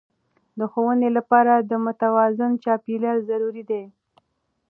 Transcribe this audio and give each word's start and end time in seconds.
د 0.59 0.61
ښوونې 0.71 1.09
لپاره 1.17 1.53
د 1.69 1.71
متوازن 1.85 2.51
چاپیریال 2.63 3.19
ضروري 3.29 3.63
دی. 3.69 3.83